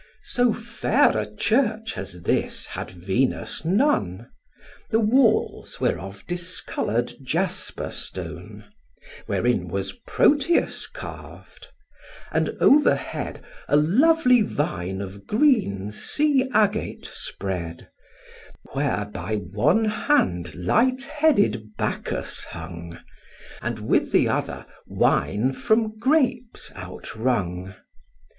So 0.23 0.51
fair 0.51 1.15
a 1.15 1.31
church 1.31 1.95
as 1.95 2.23
this 2.23 2.65
had 2.65 2.89
Venus 2.89 3.63
none: 3.63 4.31
The 4.89 4.99
walls 4.99 5.79
were 5.79 5.99
of 5.99 6.25
discolour'd 6.25 7.13
jasper 7.21 7.91
stone, 7.91 8.65
Wherein 9.27 9.67
was 9.67 9.93
Proteus 10.07 10.87
carv'd; 10.87 11.67
and 12.31 12.49
over 12.59 12.95
head 12.95 13.43
A 13.67 13.77
lively 13.77 14.41
vine 14.41 15.01
of 15.01 15.27
green 15.27 15.91
sea 15.91 16.49
agate 16.51 17.05
spread, 17.05 17.87
Where 18.71 19.05
by 19.05 19.35
one 19.35 19.85
hand 19.85 20.55
light 20.55 21.03
headed 21.03 21.77
Bacchus 21.77 22.45
hung, 22.45 22.97
And 23.61 23.77
with 23.77 24.11
the 24.11 24.27
other 24.27 24.65
wine 24.87 25.53
from 25.53 25.95
grapes 25.99 26.71
out 26.73 27.15
wrung. 27.15 27.75